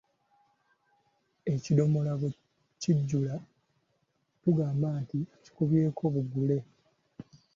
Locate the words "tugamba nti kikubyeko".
4.41-6.03